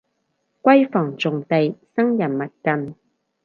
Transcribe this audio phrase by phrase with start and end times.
[0.63, 2.95] 閨房重地生人勿近